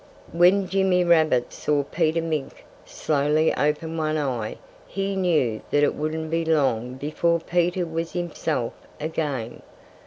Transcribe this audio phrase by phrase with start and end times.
[0.31, 6.31] When Jimmy Rabbit saw Peter Mink slowly open one eye he knew that it wouldn't
[6.31, 9.61] be long before Peter was himself again.